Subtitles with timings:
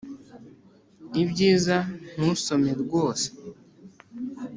[1.21, 1.77] ibyiza
[2.15, 3.27] ntusome rwose